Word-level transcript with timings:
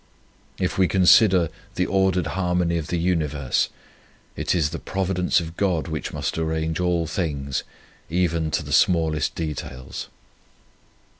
If 0.57 0.79
we 0.79 0.87
consider 0.87 1.49
the 1.75 1.85
ordered 1.85 2.25
harmony 2.33 2.79
of 2.79 2.87
the 2.87 2.97
universe, 2.97 3.69
it 4.35 4.55
is 4.55 4.71
the 4.71 4.79
Providence 4.79 5.39
of 5.39 5.55
God 5.55 5.87
which 5.87 6.11
must 6.11 6.39
arrange 6.39 6.79
all 6.79 7.05
things, 7.05 7.61
even 8.09 8.49
to 8.49 8.63
the 8.63 8.73
smallest 8.73 9.35
details. 9.35 10.07